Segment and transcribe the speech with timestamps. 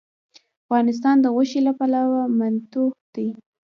[0.63, 3.27] افغانستان د غوښې له پلوه متنوع دی.